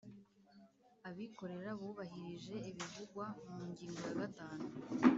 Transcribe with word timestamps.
Abikorera 1.09 1.71
bubahirije 1.79 2.53
ibivugwa 2.69 3.25
mu 3.53 3.63
ngingo 3.71 4.01
ya 4.07 4.15
gatanu 4.21 4.65